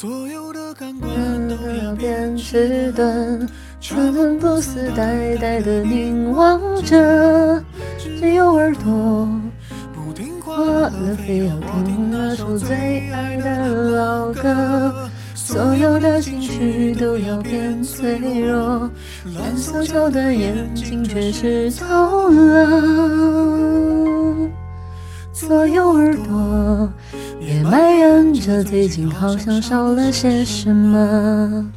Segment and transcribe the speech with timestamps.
[0.00, 1.10] 所有的感官
[1.46, 3.46] 都要变迟钝，
[3.86, 7.62] 魂不死呆呆的凝望着，
[7.98, 9.28] 只有耳朵
[9.92, 15.06] 不听话了，非要听那首最爱的老歌。
[15.34, 18.90] 所有的情绪都要变脆弱，
[19.36, 22.70] 蓝色球的眼睛却湿透了。
[25.30, 26.90] 所有耳朵
[27.38, 27.89] 也埋
[28.34, 31.72] 着，最近好像少了些什么。